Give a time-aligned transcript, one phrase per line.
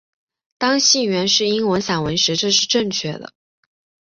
[0.57, 3.33] 当信源是英文散文时这是正确的。